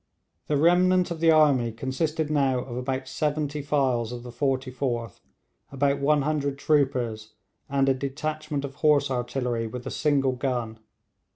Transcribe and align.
The 0.47 0.57
remnant 0.57 1.11
of 1.11 1.19
the 1.19 1.29
army 1.29 1.71
consisted 1.71 2.31
now 2.31 2.57
of 2.61 2.75
about 2.75 3.07
seventy 3.07 3.61
files 3.61 4.11
of 4.11 4.23
the 4.23 4.31
44th, 4.31 5.19
about 5.71 5.99
100 5.99 6.57
troopers, 6.57 7.35
and 7.69 7.87
a 7.87 7.93
detachment 7.93 8.65
of 8.65 8.73
horse 8.77 9.11
artillery 9.11 9.67
with 9.67 9.85
a 9.85 9.91
single 9.91 10.31
gun. 10.31 10.79